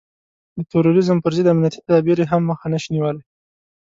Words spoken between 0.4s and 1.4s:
د تروريزم پر